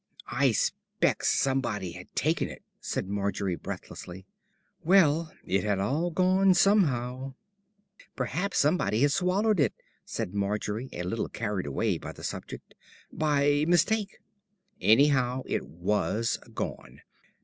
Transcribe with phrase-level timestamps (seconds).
[0.31, 4.25] "I spex somebody had taken it," said Margery breathlessly.
[4.83, 7.35] "Well, it had all gone somehow."
[8.15, 12.73] "Prehaps somebody had swallowed it," said Margery, a little carried away by the subject,
[13.13, 14.17] "by mistake."
[14.81, 17.01] "Anyhow, it was gone.